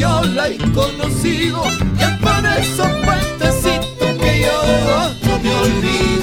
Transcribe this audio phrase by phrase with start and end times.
[0.00, 1.62] yo la he conocido,
[1.98, 4.16] y por esos puentecitos
[5.26, 6.19] no me olvido.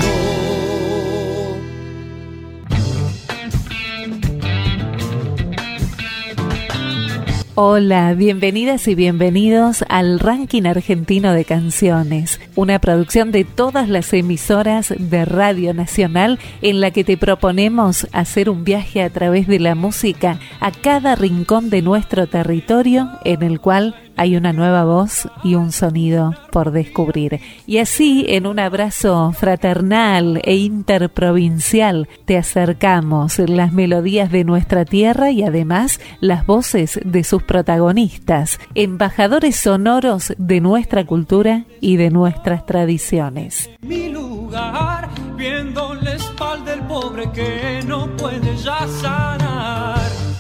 [7.59, 14.94] Hola, bienvenidas y bienvenidos al Ranking Argentino de Canciones, una producción de todas las emisoras
[14.95, 19.73] de Radio Nacional en la que te proponemos hacer un viaje a través de la
[19.73, 25.55] música a cada rincón de nuestro territorio en el cual hay una nueva voz y
[25.55, 27.39] un sonido por descubrir.
[27.65, 35.31] Y así, en un abrazo fraternal e interprovincial, te acercamos las melodías de nuestra tierra
[35.31, 42.65] y además las voces de sus protagonistas, embajadores sonoros de nuestra cultura y de nuestras
[42.65, 43.69] tradiciones.
[43.81, 49.36] Mi lugar, viendo la espalda del pobre que no puede ya sanar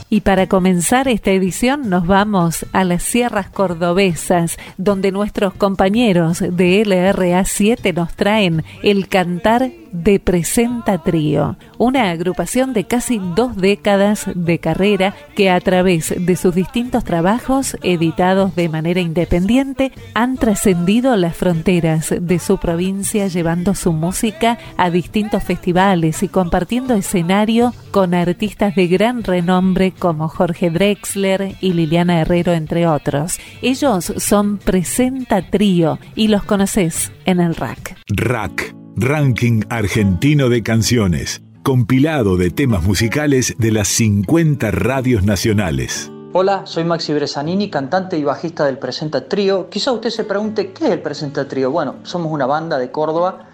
[0.09, 6.83] y para comenzar esta edición nos vamos a las sierras cordobesas, donde nuestros compañeros de
[6.85, 14.25] LRA 7 nos traen el cantar de Presenta Trío, una agrupación de casi dos décadas
[14.35, 21.15] de carrera que a través de sus distintos trabajos editados de manera independiente han trascendido
[21.15, 28.13] las fronteras de su provincia llevando su música a distintos festivales y compartiendo escenario con
[28.13, 33.39] artistas de gran renombre como Jorge Drexler y Liliana Herrero entre otros.
[33.61, 37.97] Ellos son Presenta Trío y los conoces en el rack.
[38.09, 46.11] Rack Ranking Argentino de Canciones, compilado de temas musicales de las 50 radios nacionales.
[46.33, 49.69] Hola, soy Maxi Bresanini, cantante y bajista del Presenta Trío.
[49.69, 51.69] Quizá usted se pregunte qué es el Presenta Trío.
[51.69, 53.45] Bueno, somos una banda de Córdoba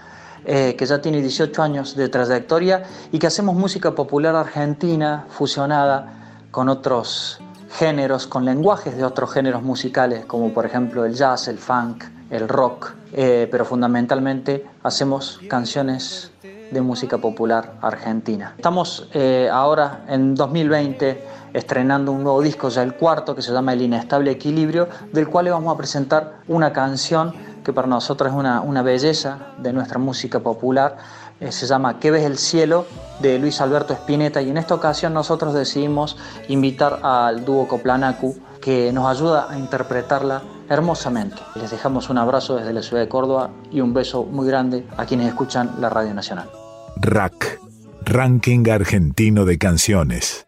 [0.46, 6.38] eh, que ya tiene 18 años de trayectoria y que hacemos música popular argentina fusionada
[6.52, 11.58] con otros géneros, con lenguajes de otros géneros musicales, como por ejemplo el jazz, el
[11.58, 16.32] funk, el rock, eh, pero fundamentalmente hacemos canciones
[16.72, 18.54] de música popular argentina.
[18.56, 23.74] Estamos eh, ahora en 2020 estrenando un nuevo disco, ya el cuarto, que se llama
[23.74, 28.36] El Inestable Equilibrio, del cual le vamos a presentar una canción que para nosotros es
[28.36, 30.98] una, una belleza de nuestra música popular.
[31.40, 32.86] Eh, se llama ¿Qué ves el cielo?
[33.20, 36.18] de Luis Alberto Spinetta y en esta ocasión nosotros decidimos
[36.50, 41.36] invitar al dúo Coplanacu que nos ayuda a interpretarla hermosamente.
[41.56, 45.06] Les dejamos un abrazo desde la ciudad de Córdoba y un beso muy grande a
[45.06, 46.50] quienes escuchan la Radio Nacional.
[46.96, 47.60] RAC,
[48.06, 50.48] Ranking Argentino de Canciones.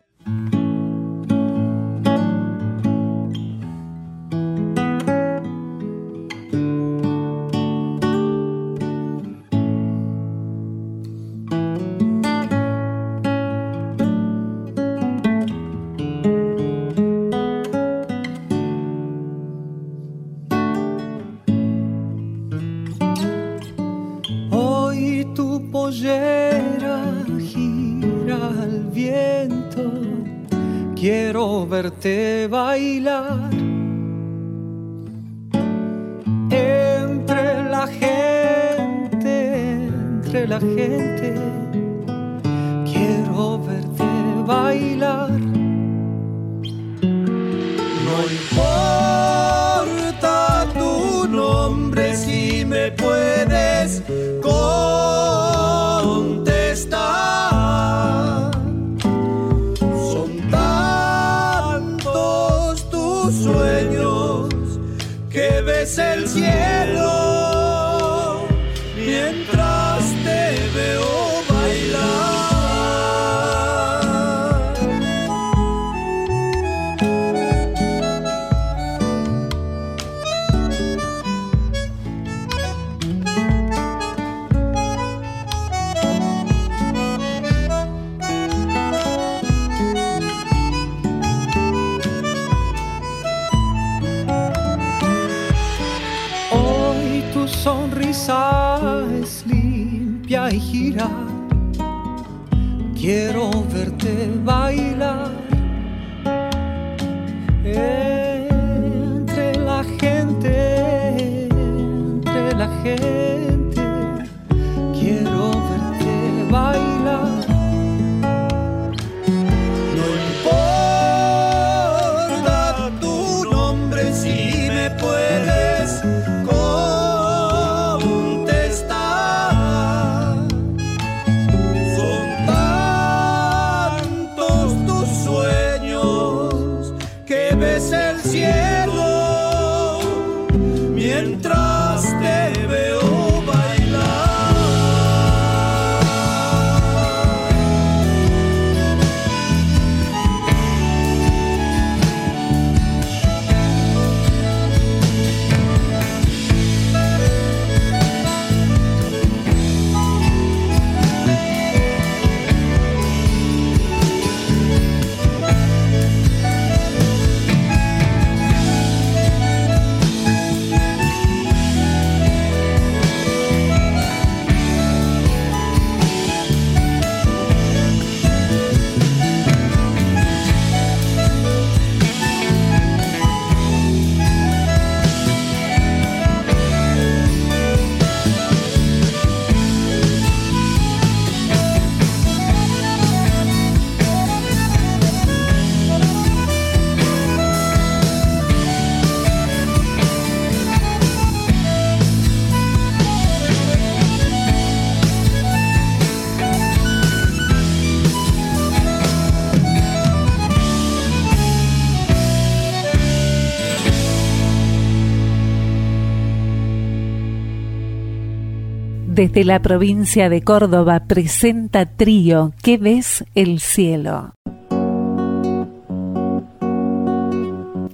[219.25, 224.35] Desde la provincia de Córdoba presenta Trío, ¿qué ves el cielo?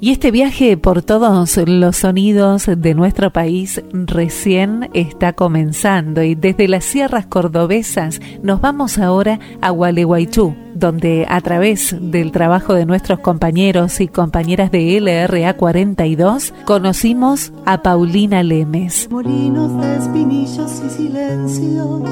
[0.03, 6.67] Y este viaje por todos los sonidos de nuestro país recién está comenzando y desde
[6.67, 13.19] las sierras cordobesas nos vamos ahora a Gualeguaychú, donde a través del trabajo de nuestros
[13.19, 19.07] compañeros y compañeras de LRA 42 conocimos a Paulina Lemes.
[19.11, 22.09] Molinos de espinillos y silencios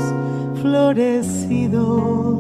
[0.62, 2.40] florecidos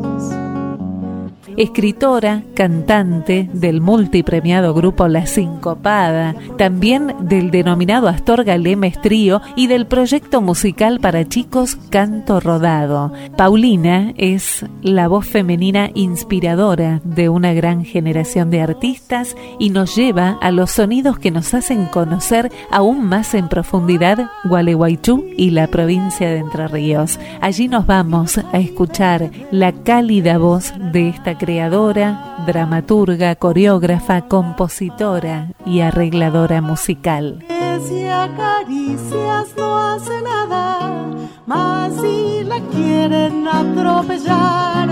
[1.58, 9.88] escritora, cantante del multipremiado grupo La Sincopada, también del denominado Astorga Lemes Trío y del
[9.88, 13.12] proyecto musical para chicos Canto Rodado.
[13.38, 20.38] Paulina es la voz femenina inspiradora de una gran generación de artistas y nos lleva
[20.42, 26.30] a los sonidos que nos hacen conocer aún más en profundidad Gualeguaychú y la provincia
[26.30, 27.20] de Entre Ríos.
[27.42, 35.80] Allí nos vamos a escuchar la cálida voz de esta creadora, dramaturga, coreógrafa, compositora y
[35.80, 37.44] arregladora musical.
[37.88, 41.16] Si acaricias no hace nada,
[41.48, 44.90] más si la quieren atropellar.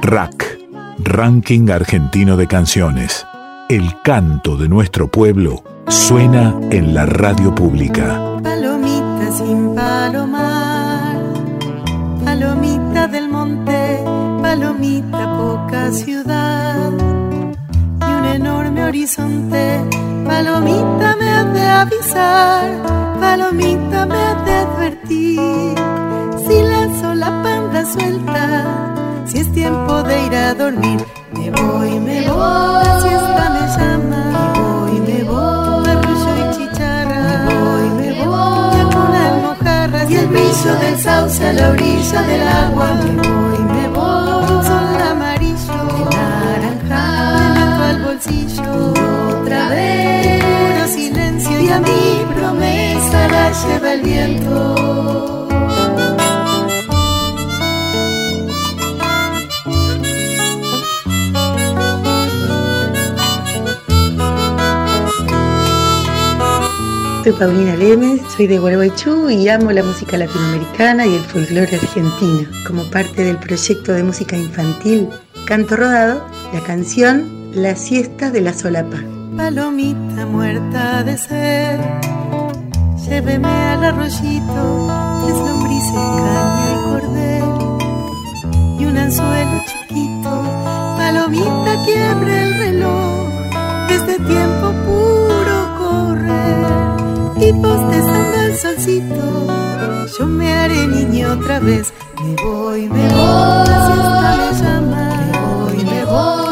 [0.00, 0.58] Rack,
[0.98, 3.24] Ranking Argentino de Canciones.
[3.68, 8.38] El canto de nuestro pueblo suena en la radio pública.
[8.42, 11.16] Palomita sin palomar,
[12.24, 13.84] palomita del monte
[14.44, 15.33] palomita,
[15.92, 16.90] ciudad
[18.00, 19.80] y un enorme horizonte.
[20.26, 22.64] Palomita me ha de avisar,
[23.20, 25.74] palomita me ha de advertir.
[26.46, 32.28] Si lanzo la panda suelta, si es tiempo de ir a dormir, me voy, me
[32.28, 32.84] voy.
[32.84, 35.88] La siesta me llama, me voy, me voy.
[35.88, 38.80] Arrullo y chicharra, me voy, me voy.
[38.80, 43.53] Y con mojarras y el brillo del sauce a la orilla del agua, me voy.
[48.30, 50.42] Otra vez.
[50.42, 55.48] Puro silencio y a mi promesa la lleva el viento.
[67.22, 72.46] Soy Paulina Lemes, soy de Gualeguaychú y amo la música latinoamericana y el folclore argentino.
[72.66, 75.08] Como parte del proyecto de música infantil
[75.46, 78.98] Canto Rodado, la canción la siesta de la solapa.
[79.36, 81.80] Palomita muerta de sed,
[83.06, 84.88] lléveme al arroyito,
[85.24, 87.44] tres lombrices, caña y cordel,
[88.78, 90.42] y un anzuelo chiquito.
[90.96, 93.28] Palomita quiebre el reloj,
[93.90, 99.46] este tiempo puro correr, y postezando el solcito,
[100.18, 101.92] yo me haré niño otra vez
[102.22, 105.02] Me voy, me voy, la siesta me llama.
[105.32, 106.43] Me voy, me voy,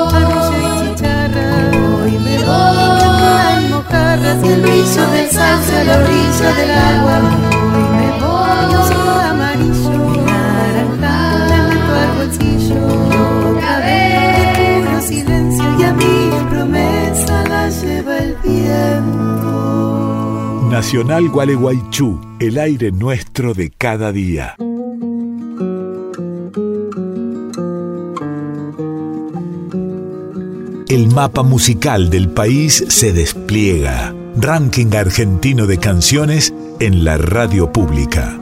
[4.14, 7.20] y el brillo del salsa a la orilla del agua.
[8.20, 11.16] Voy, me cielo amarillo, naranja,
[12.02, 12.76] al bolsillo.
[13.56, 19.52] Otra vez, puro silencio y a mi promesa la lleva el viento.
[20.70, 24.56] Nacional Gualeguaychú, el aire nuestro de cada día.
[30.92, 34.14] El mapa musical del país se despliega.
[34.36, 38.38] Ranking argentino de canciones en la radio pública.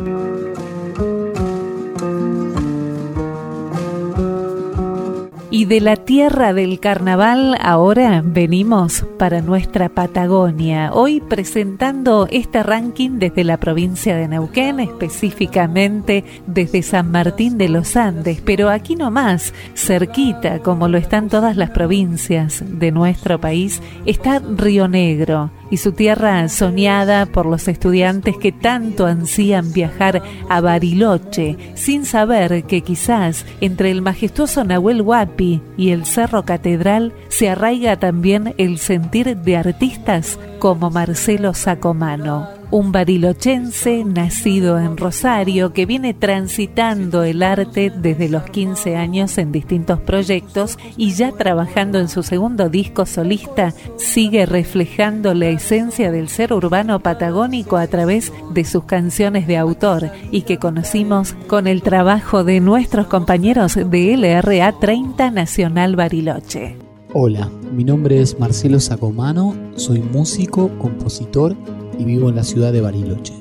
[5.71, 13.45] De la tierra del carnaval ahora venimos para nuestra Patagonia, hoy presentando este ranking desde
[13.45, 20.59] la provincia de Neuquén, específicamente desde San Martín de los Andes, pero aquí nomás, cerquita,
[20.59, 26.49] como lo están todas las provincias de nuestro país, está Río Negro y su tierra
[26.49, 33.91] soñada por los estudiantes que tanto ansían viajar a Bariloche, sin saber que quizás entre
[33.91, 40.39] el majestuoso Nahuel Huapi y el Cerro Catedral se arraiga también el sentir de artistas
[40.61, 48.45] como Marcelo Sacomano un barilochense nacido en Rosario que viene transitando el arte desde los
[48.45, 55.35] 15 años en distintos proyectos y ya trabajando en su segundo disco solista, sigue reflejando
[55.35, 60.59] la esencia del ser urbano patagónico a través de sus canciones de autor y que
[60.59, 66.80] conocimos con el trabajo de nuestros compañeros de LRA 30 Nacional Bariloche.
[67.12, 71.57] Hola, mi nombre es Marcelo Sacomano, soy músico, compositor
[71.99, 73.35] y vivo en la ciudad de Bariloche.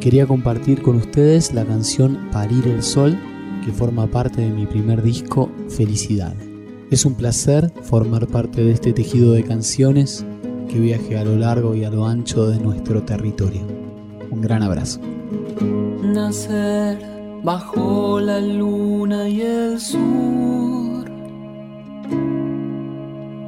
[0.00, 3.16] Quería compartir con ustedes la canción Parir el Sol,
[3.64, 6.34] que forma parte de mi primer disco Felicidad.
[6.90, 10.26] Es un placer formar parte de este tejido de canciones
[10.68, 13.62] que viaje a lo largo y a lo ancho de nuestro territorio.
[14.28, 14.98] Un gran abrazo.
[16.02, 16.98] Nacer
[17.44, 20.34] bajo la luna y el sur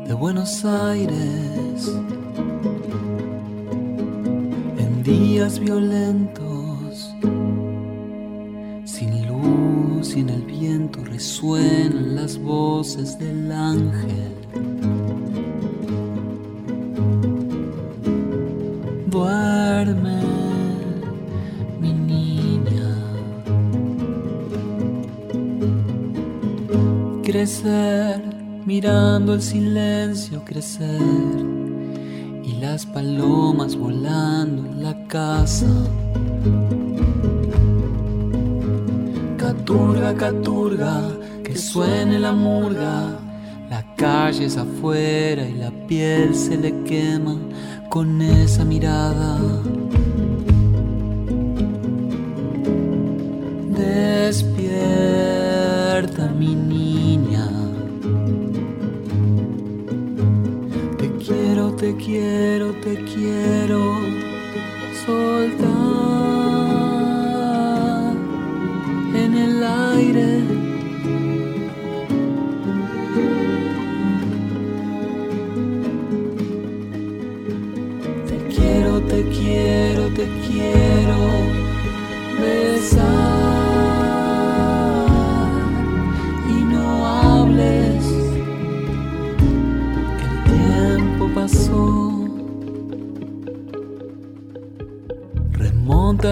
[0.06, 1.92] de Buenos Aires
[5.06, 7.14] días violentos,
[8.84, 14.34] sin luz y en el viento resuenan las voces del ángel.
[19.06, 20.22] Duerme,
[21.80, 22.96] mi niña.
[27.22, 28.35] Crecer,
[28.66, 31.56] mirando el silencio crecer
[32.60, 35.66] las palomas volando en la casa.
[39.36, 41.02] Caturga, caturga,
[41.44, 43.18] que suene la murga.
[43.70, 47.36] La calle es afuera y la piel se le quema
[47.88, 49.38] con esa mirada.
[53.76, 54.62] Despierta
[56.38, 56.85] mi niña.
[61.96, 64.00] Te quiero, te quiero
[65.04, 65.55] soltar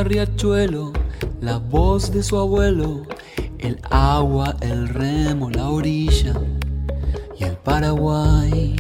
[0.04, 0.92] el riachuelo,
[1.40, 3.02] la voz de su abuelo,
[3.58, 6.34] el agua, el remo, la orilla
[7.38, 8.76] y el Paraguay.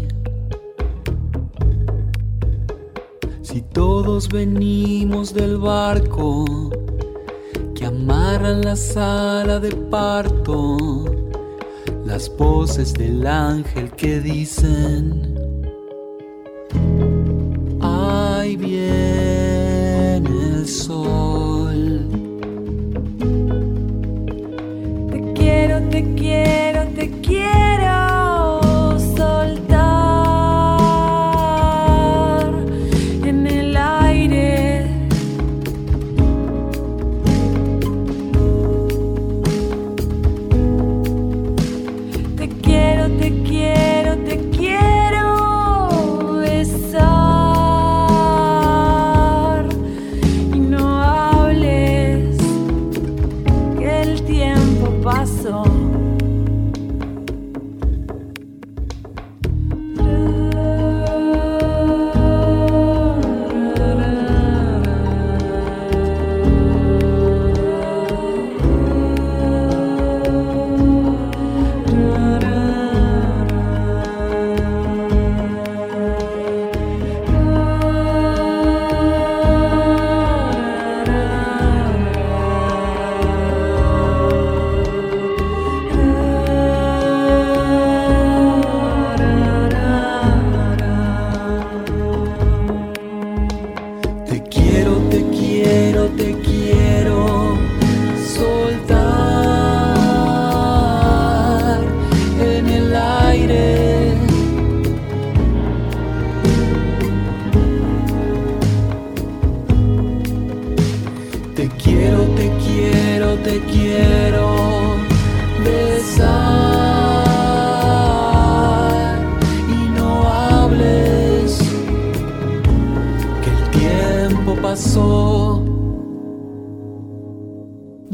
[3.42, 6.44] Si todos venimos del barco
[7.74, 11.04] que amarran la sala de parto,
[12.04, 15.33] las voces del ángel que dicen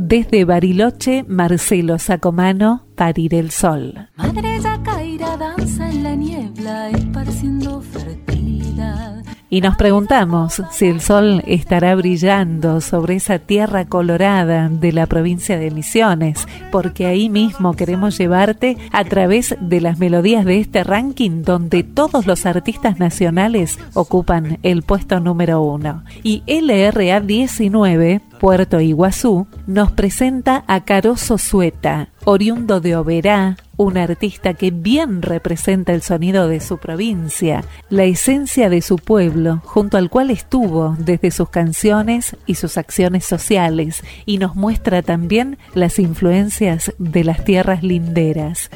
[0.02, 4.08] Desde Bariloche, Marcelo Sacomano, Parir el Sol.
[4.16, 9.22] Madre Yacaira danza en la niebla, esparciendo fertilidad.
[9.50, 15.58] Y nos preguntamos si el sol estará brillando sobre esa tierra colorada de la provincia
[15.58, 21.42] de Misiones, porque ahí mismo queremos llevarte a través de las melodías de este ranking
[21.42, 26.04] donde todos los artistas nacionales ocupan el puesto número uno.
[26.22, 34.54] Y LRA 19 Puerto Iguazú, nos presenta a Caroso Sueta, oriundo de Oberá, un artista
[34.54, 40.08] que bien representa el sonido de su provincia, la esencia de su pueblo, junto al
[40.08, 46.94] cual estuvo desde sus canciones y sus acciones sociales, y nos muestra también las influencias
[46.98, 48.70] de las tierras linderas.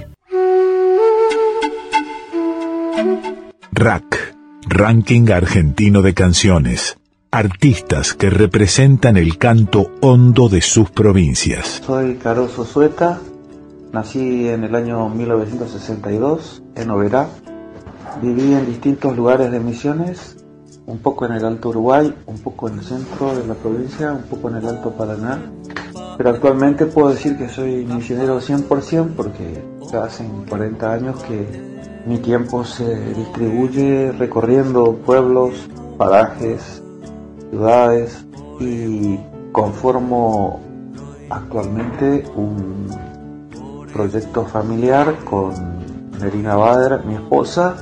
[3.72, 6.98] Rack, Ranking Argentino de Canciones
[7.34, 11.82] artistas que representan el canto hondo de sus provincias.
[11.84, 13.18] Soy Caroso Sueta,
[13.92, 17.28] nací en el año 1962 en Oberá.
[18.22, 20.44] Viví en distintos lugares de Misiones,
[20.86, 24.22] un poco en el Alto Uruguay, un poco en el centro de la provincia, un
[24.22, 25.42] poco en el Alto Paraná.
[26.16, 29.60] Pero actualmente puedo decir que soy misionero 100% porque
[30.00, 31.44] hace 40 años que
[32.06, 35.68] mi tiempo se distribuye recorriendo pueblos,
[35.98, 36.83] parajes,
[37.54, 38.26] ciudades
[38.58, 39.16] y
[39.52, 40.60] conformo
[41.30, 42.88] actualmente un
[43.92, 45.54] proyecto familiar con
[46.18, 47.76] Nerina Bader, mi esposa,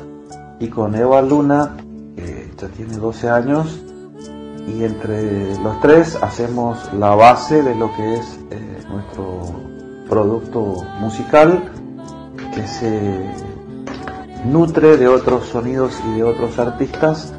[0.60, 1.76] y con Eva Luna,
[2.14, 3.82] que ya tiene 12 años,
[4.66, 9.40] y entre los tres hacemos la base de lo que es eh, nuestro
[10.06, 11.72] producto musical,
[12.54, 13.24] que se
[14.44, 17.32] nutre de otros sonidos y de otros artistas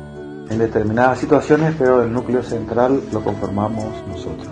[0.54, 4.50] en determinadas situaciones, pero el núcleo central lo conformamos nosotros.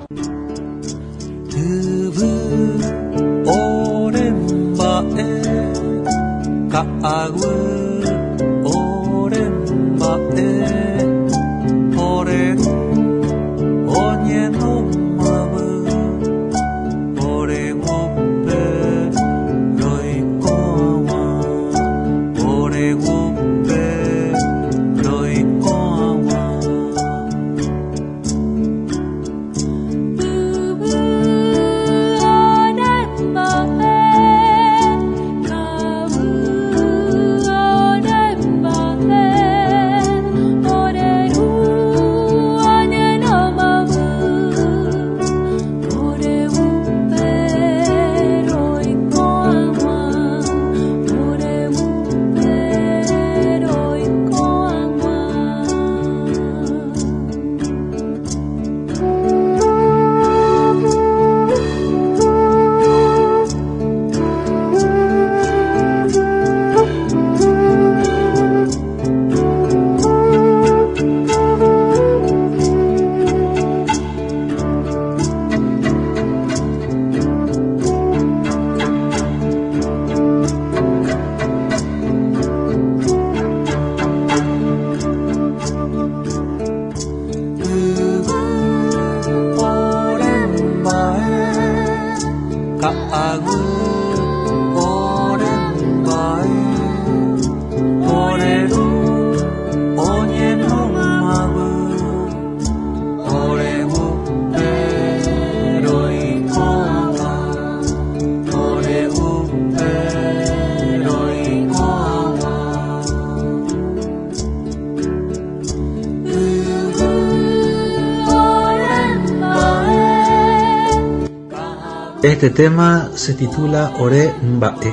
[122.41, 124.91] Este tema se titula Ore Mbae,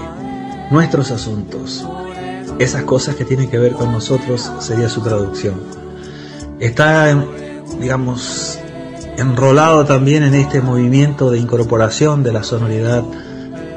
[0.71, 1.83] nuestros asuntos.
[2.59, 5.55] Esas cosas que tienen que ver con nosotros sería su traducción.
[6.61, 7.25] Está,
[7.81, 8.59] digamos,
[9.17, 13.03] enrolado también en este movimiento de incorporación de la sonoridad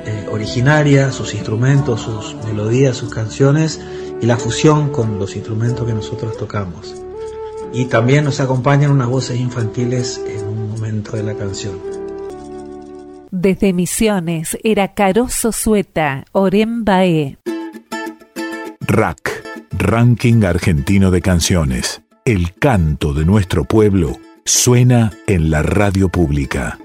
[0.06, 3.80] eh, originaria, sus instrumentos, sus melodías, sus canciones
[4.22, 6.94] y la fusión con los instrumentos que nosotros tocamos.
[7.72, 11.90] Y también nos acompañan unas voces infantiles en un momento de la canción.
[13.41, 17.39] Desde Misiones era Caroso Sueta, Orembae.
[18.82, 22.04] Rack, Ranking Argentino de Canciones.
[22.23, 26.77] El canto de nuestro pueblo suena en la radio pública.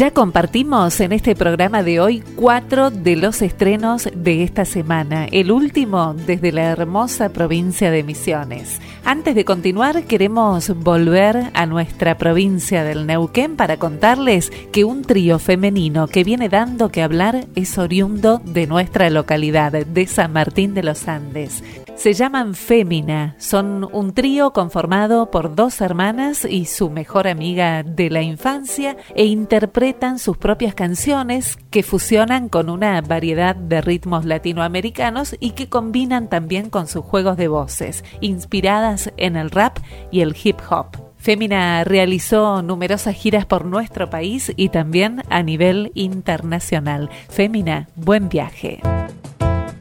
[0.00, 5.52] Ya compartimos en este programa de hoy cuatro de los estrenos de esta semana, el
[5.52, 8.80] último desde la hermosa provincia de Misiones.
[9.04, 15.38] Antes de continuar, queremos volver a nuestra provincia del Neuquén para contarles que un trío
[15.38, 20.82] femenino que viene dando que hablar es oriundo de nuestra localidad, de San Martín de
[20.82, 21.62] los Andes.
[22.00, 28.08] Se llaman Fémina, son un trío conformado por dos hermanas y su mejor amiga de
[28.08, 35.36] la infancia e interpretan sus propias canciones que fusionan con una variedad de ritmos latinoamericanos
[35.40, 39.76] y que combinan también con sus juegos de voces, inspiradas en el rap
[40.10, 40.96] y el hip hop.
[41.18, 47.10] Fémina realizó numerosas giras por nuestro país y también a nivel internacional.
[47.28, 48.80] Fémina, buen viaje.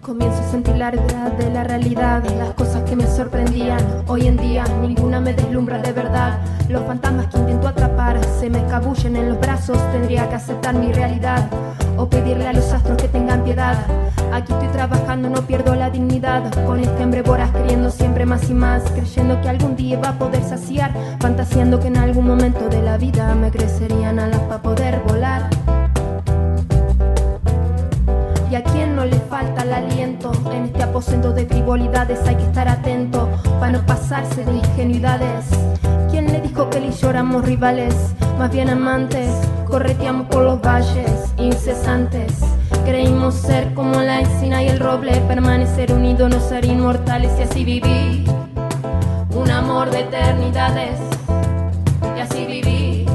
[0.09, 3.77] Comienzo a sentir la verdad de la realidad, las cosas que me sorprendían.
[4.07, 6.39] Hoy en día ninguna me deslumbra de verdad.
[6.67, 9.77] Los fantasmas que intento atrapar se me escabullen en los brazos.
[9.91, 11.47] Tendría que aceptar mi realidad
[11.95, 13.85] o pedirle a los astros que tengan piedad.
[14.33, 16.65] Aquí estoy trabajando, no pierdo la dignidad.
[16.65, 18.81] Con este hambre voraz, queriendo siempre más y más.
[18.89, 20.91] Creyendo que algún día va a poder saciar.
[21.19, 25.51] Fantaseando que en algún momento de la vida me crecerían alas para poder volar.
[28.49, 32.43] Y a quien no le falta el aliento en este aposento de frivolidades hay que
[32.43, 35.45] estar atento para no pasarse de ingenuidades.
[36.09, 37.93] ¿Quién le dijo que él y lloramos rivales?
[38.39, 39.29] Más bien amantes,
[39.67, 42.39] correteamos por los valles incesantes.
[42.85, 47.63] Creímos ser como la encina y el roble, permanecer unidos, no ser inmortales y así
[47.63, 48.25] viví.
[49.35, 50.99] Un amor de eternidades,
[52.17, 53.05] y así viví.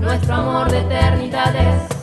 [0.00, 1.95] Nuestro amor de eternidades.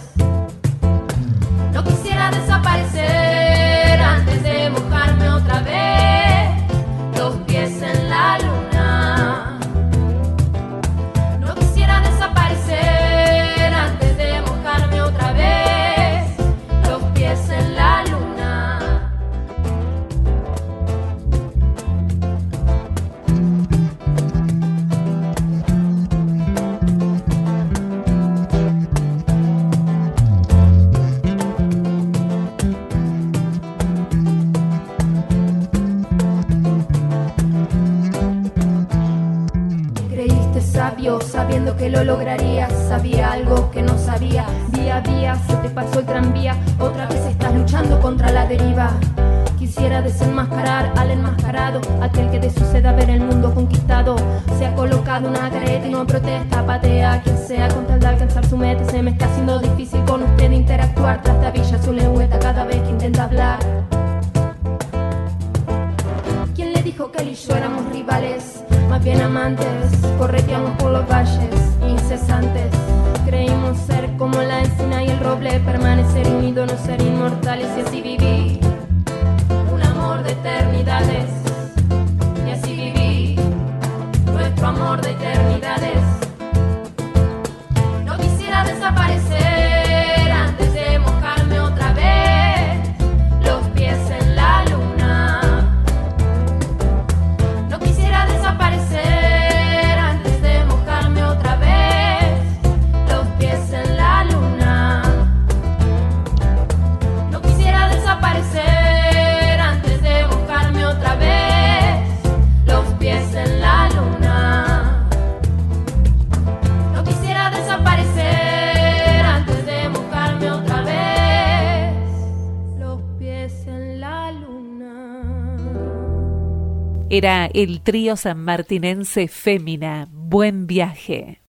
[127.15, 130.07] Era el trío sanmartinense Fémina.
[130.09, 131.43] Buen viaje.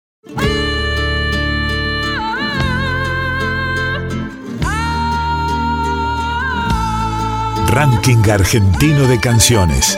[7.69, 9.97] Ranking Argentino de Canciones.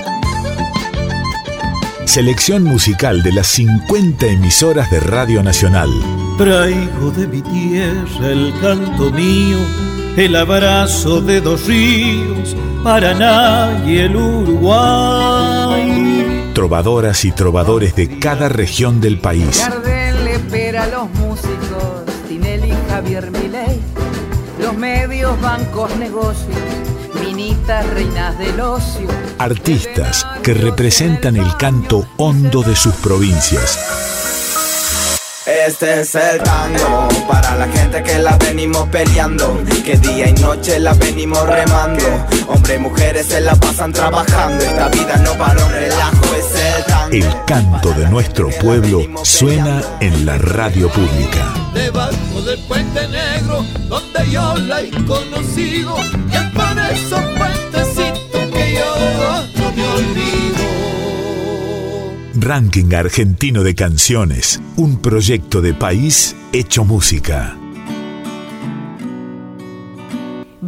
[2.06, 5.90] Selección musical de las 50 emisoras de Radio Nacional.
[6.38, 9.58] Traigo de mi tierra el canto mío,
[10.16, 15.55] el abrazo de dos ríos, Paraná y el Uruguay.
[16.56, 19.60] Trovadoras y trovadores de cada región del país.
[19.60, 23.82] Gardel le espera a los músicos, Tinelli, Javier Milei,
[24.62, 26.56] los medios, bancos, negocios,
[27.22, 29.10] minitas, reinas del ocio.
[29.38, 34.25] Artistas que representan el canto hondo de sus provincias.
[35.66, 40.80] Este es el tango para la gente que la venimos peleando, que día y noche
[40.80, 42.04] la venimos remando.
[42.48, 46.84] Hombres y mujeres se la pasan trabajando, esta vida no para un relajo, es el
[46.86, 47.16] tango.
[47.16, 51.52] El canto de nuestro pueblo suena en la radio pública.
[51.74, 55.96] debajo del puente negro donde yo la he conocido
[56.30, 57.95] y por esos puentecitos
[62.46, 67.58] Ranking Argentino de Canciones, un proyecto de país hecho música.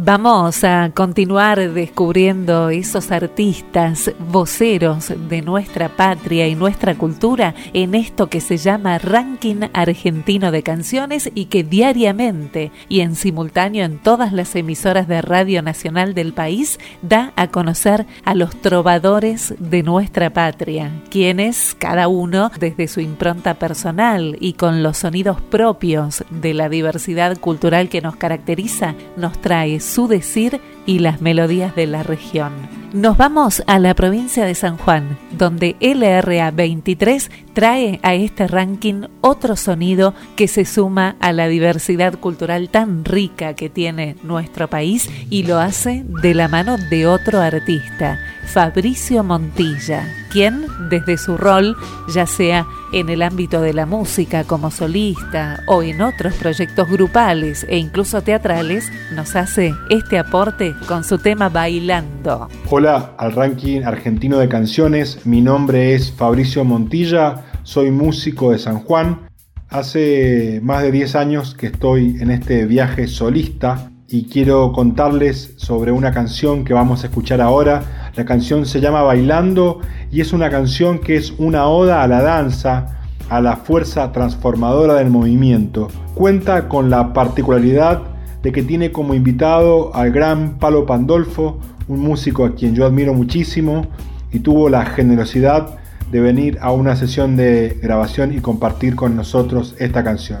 [0.08, 8.30] Vamos a continuar descubriendo esos artistas, voceros de nuestra patria y nuestra cultura en esto
[8.30, 14.32] que se llama Ranking Argentino de Canciones y que diariamente y en simultáneo en todas
[14.32, 20.30] las emisoras de Radio Nacional del país da a conocer a los trovadores de nuestra
[20.30, 26.70] patria, quienes cada uno desde su impronta personal y con los sonidos propios de la
[26.70, 32.52] diversidad cultural que nos caracteriza, nos trae su decir y las melodías de la región.
[32.92, 39.02] Nos vamos a la provincia de San Juan, donde LRA 23 trae a este ranking
[39.20, 45.10] otro sonido que se suma a la diversidad cultural tan rica que tiene nuestro país
[45.28, 51.76] y lo hace de la mano de otro artista, Fabricio Montilla, quien desde su rol,
[52.08, 57.66] ya sea en el ámbito de la música como solista o en otros proyectos grupales
[57.68, 62.48] e incluso teatrales, nos hace este aporte con su tema Bailando.
[62.70, 68.78] Hola al ranking argentino de canciones, mi nombre es Fabricio Montilla, soy músico de San
[68.80, 69.28] Juan.
[69.68, 75.92] Hace más de 10 años que estoy en este viaje solista y quiero contarles sobre
[75.92, 78.10] una canción que vamos a escuchar ahora.
[78.14, 82.22] La canción se llama Bailando y es una canción que es una oda a la
[82.22, 85.88] danza, a la fuerza transformadora del movimiento.
[86.14, 92.44] Cuenta con la particularidad de que tiene como invitado al gran Palo Pandolfo, un músico
[92.44, 93.86] a quien yo admiro muchísimo
[94.32, 95.78] y tuvo la generosidad
[96.10, 100.40] de venir a una sesión de grabación y compartir con nosotros esta canción.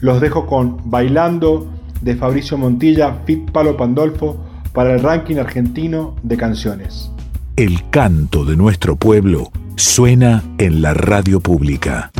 [0.00, 4.36] Los dejo con Bailando de Fabricio Montilla, Fit Palo Pandolfo,
[4.72, 7.10] para el ranking argentino de canciones.
[7.56, 12.10] El canto de nuestro pueblo suena en la radio pública.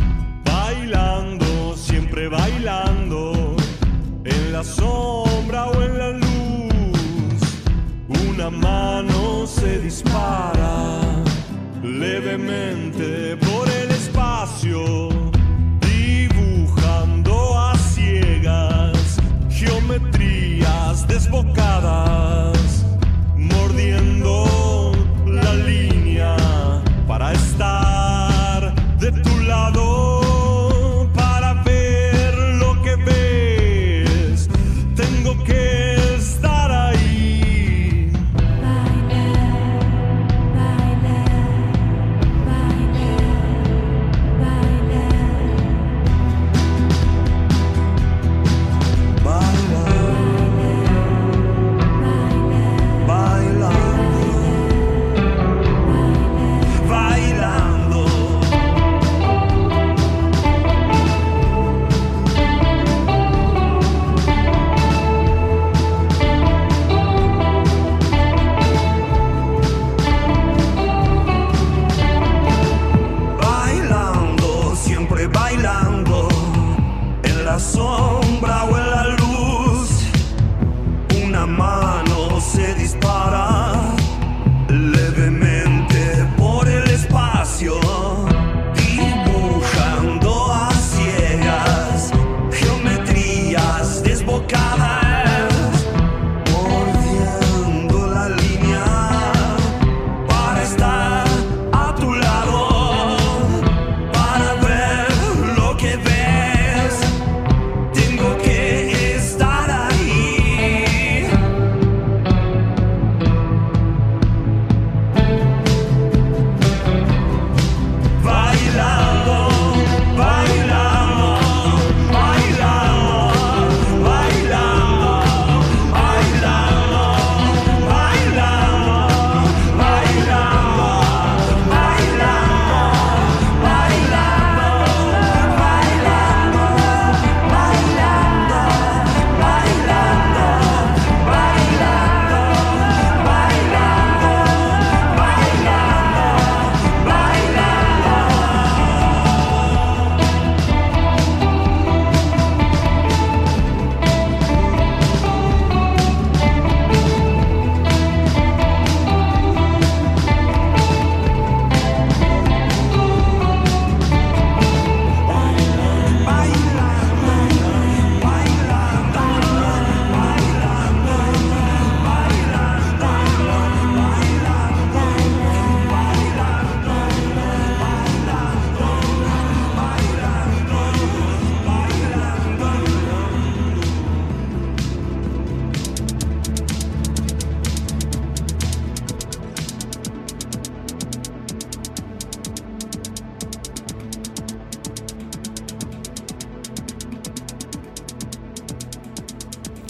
[4.65, 7.41] Sombra o en la luz,
[8.27, 10.99] una mano se dispara
[11.83, 15.09] levemente por el espacio,
[15.81, 19.17] dibujando a ciegas
[19.49, 22.85] geometrías desbocadas,
[23.37, 24.91] mordiendo
[25.27, 26.35] la línea
[27.07, 27.94] para estar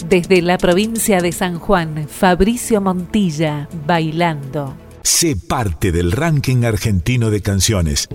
[0.08, 4.76] Desde la provincia de San Juan, Fabricio Montilla, bailando.
[5.02, 8.08] Sé parte del ranking argentino de canciones.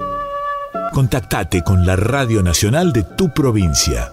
[0.94, 4.10] Contactate con la Radio Nacional de tu provincia.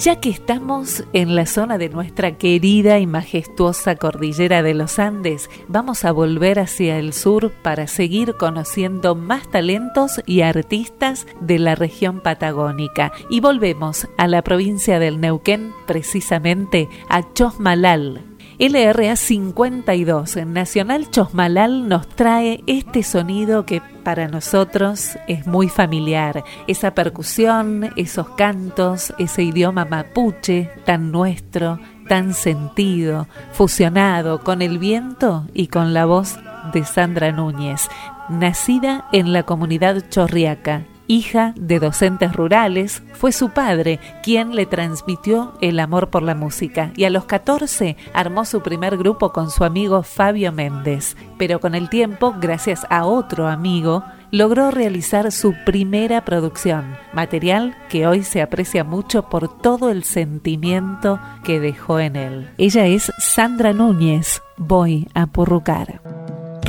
[0.00, 5.50] Ya que estamos en la zona de nuestra querida y majestuosa cordillera de los Andes,
[5.68, 11.74] vamos a volver hacia el sur para seguir conociendo más talentos y artistas de la
[11.74, 13.12] región patagónica.
[13.28, 18.29] Y volvemos a la provincia del Neuquén, precisamente a Chosmalal,
[18.60, 26.44] LRA 52 en Nacional Chosmalal nos trae este sonido que para nosotros es muy familiar.
[26.66, 35.46] Esa percusión, esos cantos, ese idioma mapuche tan nuestro, tan sentido, fusionado con el viento
[35.54, 36.38] y con la voz
[36.74, 37.88] de Sandra Núñez,
[38.28, 45.54] nacida en la comunidad chorriaca hija de docentes rurales, fue su padre quien le transmitió
[45.60, 49.64] el amor por la música y a los 14 armó su primer grupo con su
[49.64, 56.24] amigo Fabio Méndez, pero con el tiempo, gracias a otro amigo, logró realizar su primera
[56.24, 62.50] producción, material que hoy se aprecia mucho por todo el sentimiento que dejó en él.
[62.56, 66.19] Ella es Sandra Núñez, voy a purrucar.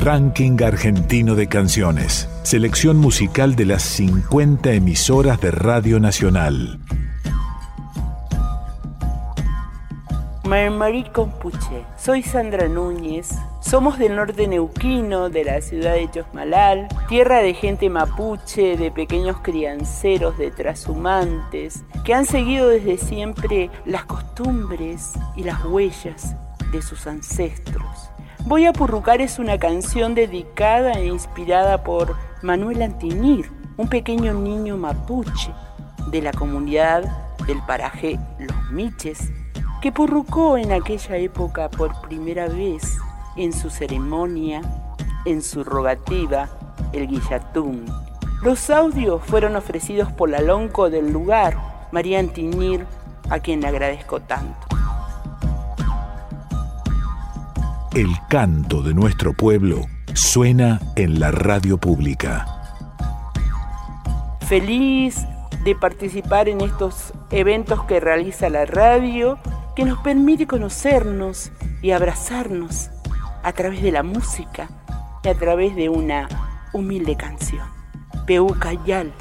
[0.04, 2.28] Ranking Argentino de Canciones.
[2.42, 6.80] Selección musical de las 50 emisoras de Radio Nacional.
[10.42, 11.84] Marmarí Compuche.
[11.96, 13.30] Soy Sandra Núñez.
[13.60, 19.36] Somos del norte neuquino, de la ciudad de Chosmalal, tierra de gente mapuche, de pequeños
[19.40, 26.34] crianceros, de trashumantes, que han seguido desde siempre las costumbres y las huellas
[26.72, 28.11] de sus ancestros.
[28.44, 34.76] Voy a Purrucar es una canción dedicada e inspirada por Manuel Antinir, un pequeño niño
[34.76, 35.52] mapuche
[36.08, 37.04] de la comunidad
[37.46, 39.30] del paraje Los Miches,
[39.80, 42.98] que purrucó en aquella época por primera vez
[43.36, 44.60] en su ceremonia,
[45.24, 46.48] en su rogativa,
[46.92, 47.86] el guillatún.
[48.42, 51.56] Los audios fueron ofrecidos por la lonco del lugar,
[51.92, 52.86] María Antinir,
[53.30, 54.66] a quien le agradezco tanto.
[57.94, 59.84] El canto de nuestro pueblo
[60.14, 62.46] suena en la radio pública.
[64.48, 65.26] Feliz
[65.62, 69.38] de participar en estos eventos que realiza la radio,
[69.76, 72.88] que nos permite conocernos y abrazarnos
[73.42, 74.70] a través de la música
[75.22, 76.30] y a través de una
[76.72, 77.68] humilde canción.
[78.26, 79.12] Peucayal,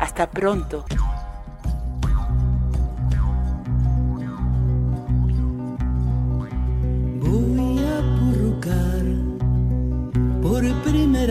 [0.00, 0.86] hasta pronto.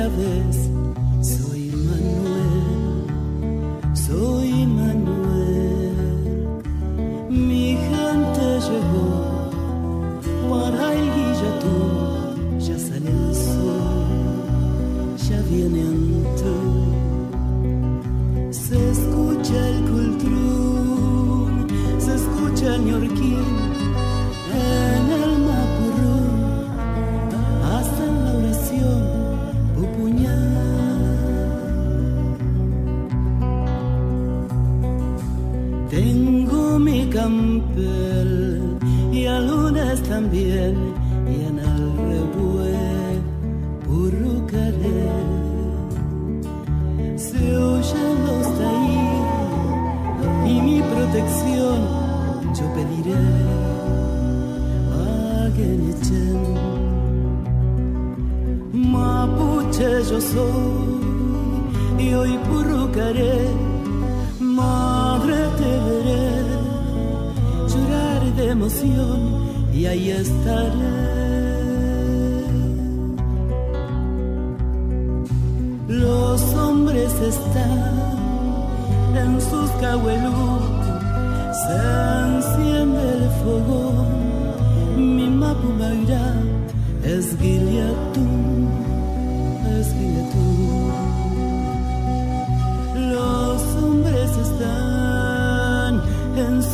[0.06, 0.75] Primera vez.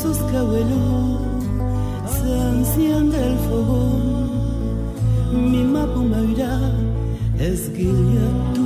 [0.02, 1.20] Sus cahuelú,
[2.16, 4.02] se enciende el fogón,
[5.52, 6.60] mi mapumaira
[7.38, 8.61] es guiliatún,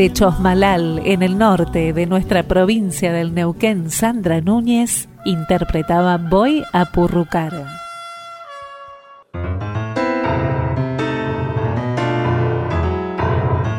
[0.00, 6.86] Desde Chosmalal, en el norte de nuestra provincia del Neuquén, Sandra Núñez interpretaba Voy a
[6.86, 7.66] Purrucar.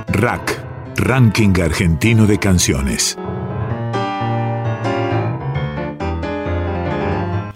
[0.09, 0.63] Rack,
[0.97, 3.17] Ranking Argentino de Canciones.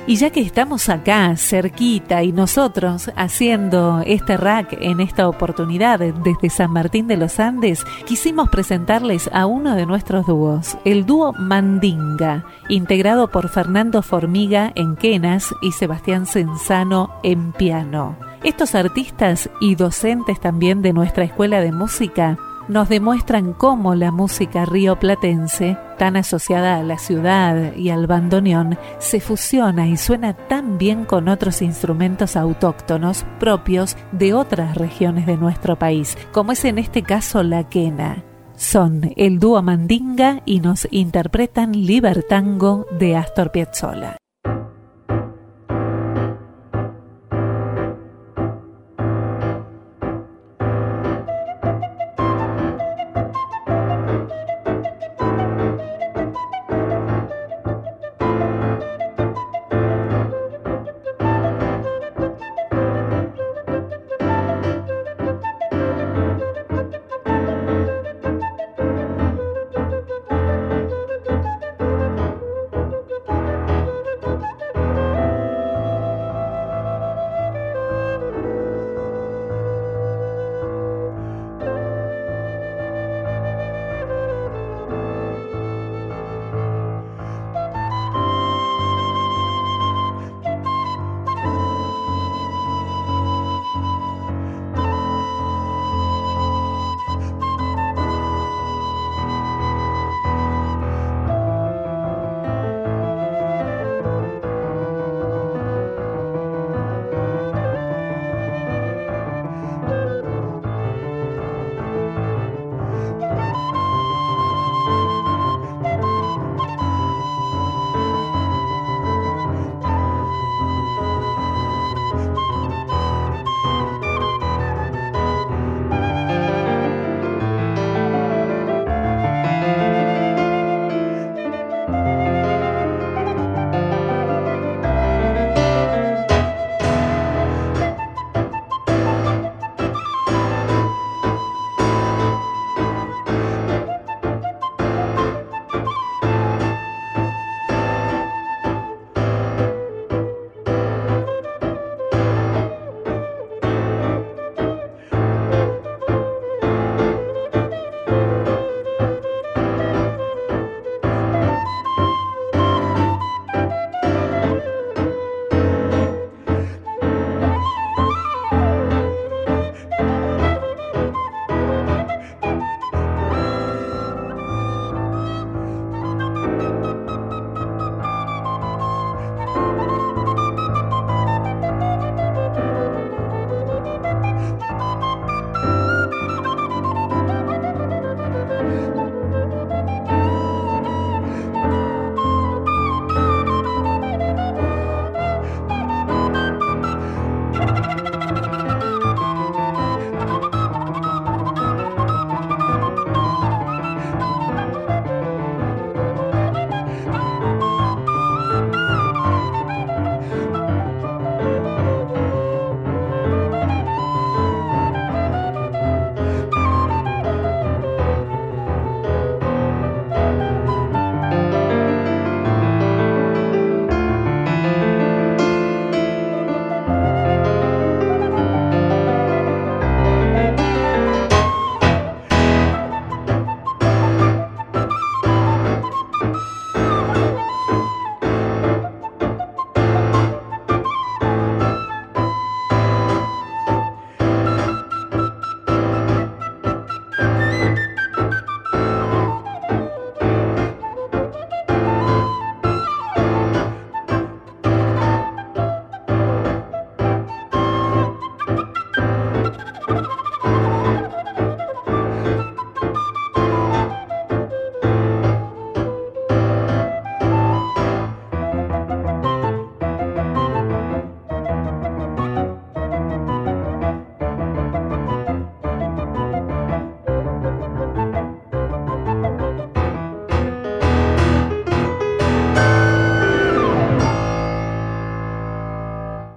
[0.08, 6.52] Y ya que estamos acá, cerquita, y nosotros haciendo este rack en esta oportunidad desde
[6.52, 12.46] San Martín de los Andes, quisimos presentarles a uno de nuestros dúos, el dúo Mandinga,
[12.70, 18.16] integrado por Fernando Formiga en quenas y Sebastián Senzano en piano.
[18.44, 22.38] Estos artistas y docentes también de nuestra escuela de música
[22.68, 29.20] nos demuestran cómo la música rioplatense, tan asociada a la ciudad y al bandoneón, se
[29.20, 35.78] fusiona y suena tan bien con otros instrumentos autóctonos propios de otras regiones de nuestro
[35.78, 38.24] país, como es en este caso la quena.
[38.56, 44.18] Son el dúo Mandinga y nos interpretan Libertango de Astor Piazzolla.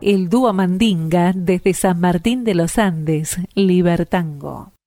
[0.08, 4.77] El dúo Mandinga desde San Martín de los Andes, Libertango.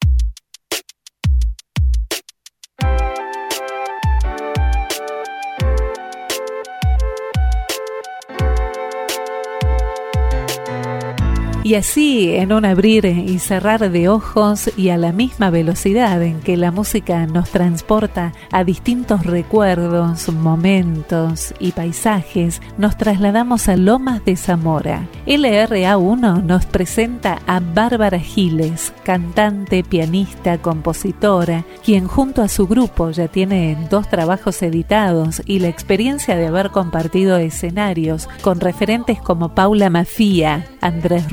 [11.64, 16.40] Y así, en un abrir y cerrar de ojos y a la misma velocidad en
[16.40, 24.26] que la música nos transporta a distintos recuerdos, momentos y paisajes, nos trasladamos a Lomas
[24.26, 25.08] de Zamora.
[25.28, 33.28] LRA1 nos presenta a Bárbara Giles, cantante, pianista, compositora, quien junto a su grupo ya
[33.28, 39.92] tiene dos trabajos editados y la experiencia de haber compartido escenarios con referentes como Paula
[39.92, 41.30] Mafía, Andrés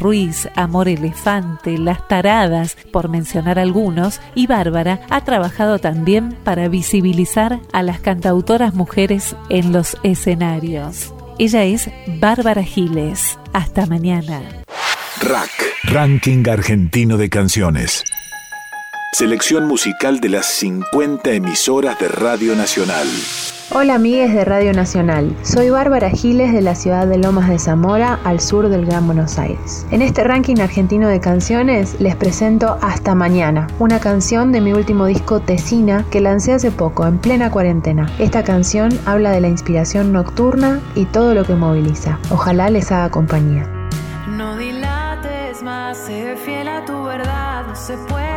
[0.56, 7.82] Amor Elefante, Las Taradas, por mencionar algunos, y Bárbara ha trabajado también para visibilizar a
[7.82, 11.14] las cantautoras mujeres en los escenarios.
[11.38, 11.88] Ella es
[12.20, 13.38] Bárbara Giles.
[13.52, 14.42] Hasta mañana.
[15.20, 15.50] Rack,
[15.84, 18.02] Ranking Argentino de Canciones.
[19.12, 23.06] Selección musical de las 50 emisoras de Radio Nacional.
[23.70, 28.20] Hola amigues de Radio Nacional, soy Bárbara Giles de la ciudad de Lomas de Zamora,
[28.24, 29.86] al sur del Gran Buenos Aires.
[29.90, 35.06] En este ranking argentino de canciones les presento Hasta Mañana, una canción de mi último
[35.06, 38.12] disco Tesina que lancé hace poco, en plena cuarentena.
[38.18, 42.18] Esta canción habla de la inspiración nocturna y todo lo que moviliza.
[42.30, 43.66] Ojalá les haga compañía.
[44.28, 48.27] No dilates más, sé fiel a tu verdad, no se puede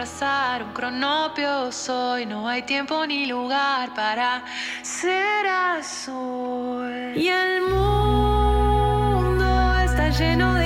[0.00, 4.44] Un cronopio soy, no hay tiempo ni lugar para
[4.80, 7.14] ser azul.
[7.16, 9.44] Y el mundo
[9.82, 10.57] está lleno de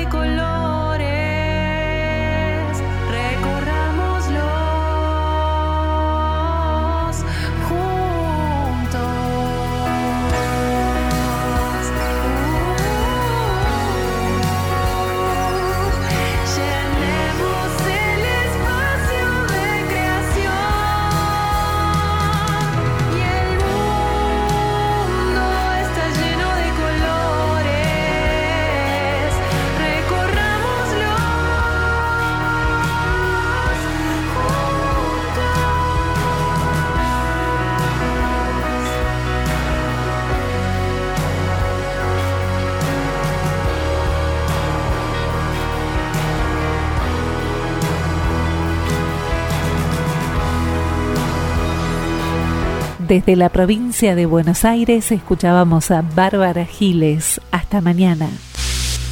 [53.12, 57.42] Desde la provincia de Buenos Aires escuchábamos a Bárbara Giles.
[57.50, 58.30] Hasta mañana.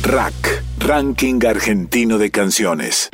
[0.03, 3.11] Rack, Ranking Argentino de Canciones.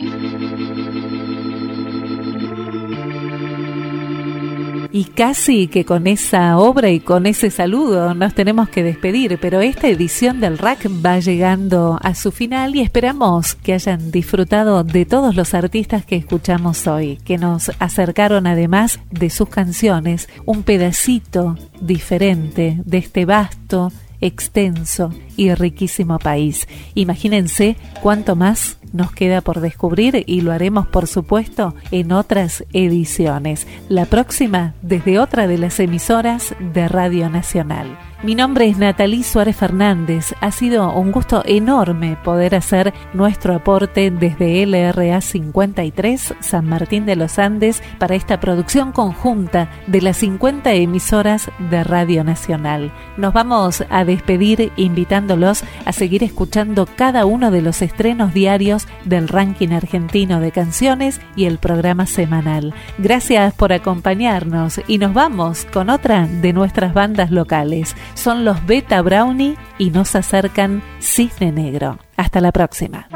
[4.97, 9.61] Y casi que con esa obra y con ese saludo nos tenemos que despedir, pero
[9.61, 15.05] esta edición del Rack va llegando a su final y esperamos que hayan disfrutado de
[15.05, 21.59] todos los artistas que escuchamos hoy, que nos acercaron además de sus canciones un pedacito
[21.79, 26.69] diferente de este vasto, extenso y riquísimo país.
[26.95, 33.67] Imagínense cuánto más nos queda por descubrir y lo haremos por supuesto en otras ediciones.
[33.89, 37.99] La próxima desde otra de las emisoras de Radio Nacional.
[38.23, 40.35] Mi nombre es Natalie Suárez Fernández.
[40.41, 47.15] Ha sido un gusto enorme poder hacer nuestro aporte desde LRA 53 San Martín de
[47.15, 52.91] los Andes para esta producción conjunta de las 50 emisoras de Radio Nacional.
[53.19, 59.29] Nos vamos a despedir invitándolos a seguir escuchando cada uno de los estrenos diarios del
[59.29, 62.73] ranking argentino de canciones y el programa semanal.
[62.97, 69.01] Gracias por acompañarnos y nos vamos con otra de nuestras bandas locales son los Beta
[69.03, 71.99] Brownie y nos acercan Cisne Negro.
[72.17, 73.09] Hasta la próxima.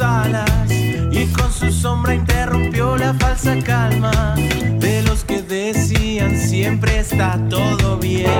[0.00, 4.34] Alas y con su sombra interrumpió la falsa calma
[4.78, 8.30] de los que decían siempre está todo bien.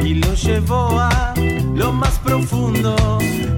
[0.00, 1.34] Y lo llevó a
[1.74, 2.96] lo más profundo,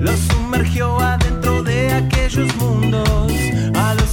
[0.00, 3.32] lo sumergió adentro de aquellos mundos
[3.74, 4.09] a los